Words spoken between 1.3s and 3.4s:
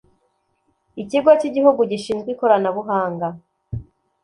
cy'igihugu gishinzwe ikoranabuhanga